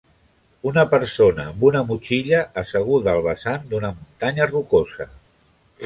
[0.69, 5.13] Una persona amb una motxilla asseguda al vessant d'una muntanya rocosa.